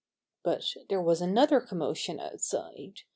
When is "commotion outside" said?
1.61-3.01